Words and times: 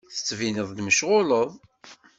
Tettbineḍ-d 0.13 0.79
mecɣuleḍ. 0.85 1.51